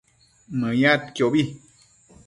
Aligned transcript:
Mëyadquiobi 0.59 1.43